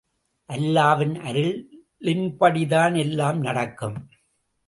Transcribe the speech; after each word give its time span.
அல்லாவின் 0.49 1.13
அருளின்படிதான் 1.21 2.97
எல்லாம் 2.97 3.39
நடக்கும். 3.39 3.97